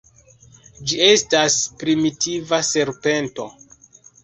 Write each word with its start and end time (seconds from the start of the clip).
Ĝi 0.91 0.97
estas 1.07 1.59
primitiva 1.85 2.61
serpento. 2.73 3.49